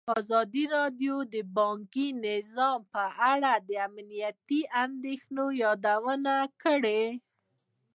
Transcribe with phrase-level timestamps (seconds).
[0.19, 3.03] ازادي راډیو د بانکي نظام په
[3.33, 7.03] اړه د امنیتي اندېښنو یادونه کړې.